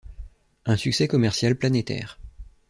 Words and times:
Un 0.65 0.77
succès 0.77 1.07
commercial 1.07 1.55
planétaire. 1.55 2.17